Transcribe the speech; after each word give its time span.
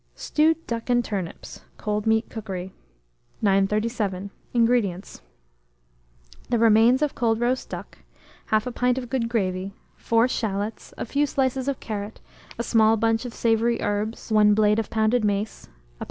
STEWED 0.15 0.65
DUCK 0.65 0.89
AND 0.89 1.05
TURNIPS 1.05 1.61
(Cold 1.77 2.07
Meat 2.07 2.27
Cookery). 2.27 2.73
937. 3.43 4.31
INGREDIENTS. 4.51 5.21
The 6.49 6.57
remains 6.57 7.03
of 7.03 7.13
cold 7.13 7.39
roast 7.39 7.69
duck, 7.69 7.99
1/2 8.49 8.73
pint 8.73 8.97
of 8.97 9.11
good 9.11 9.29
gravy, 9.29 9.75
4 9.97 10.27
shalots, 10.27 10.91
a 10.97 11.05
few 11.05 11.27
slices 11.27 11.67
of 11.67 11.79
carrot, 11.79 12.19
a 12.57 12.63
small 12.63 12.97
bunch 12.97 13.25
of 13.25 13.33
savoury 13.35 13.79
herbs, 13.79 14.31
1 14.31 14.55
blade 14.55 14.79
of 14.79 14.89
pounded 14.89 15.23
mace, 15.23 15.67
1 15.67 15.71
lb. 15.71 15.75